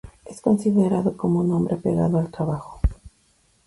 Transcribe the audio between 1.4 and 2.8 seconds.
un hombre apegado al trabajo.